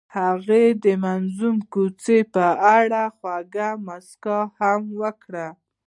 [0.17, 2.45] هغې د موزون کوڅه په
[2.77, 5.47] اړه خوږه موسکا هم وکړه.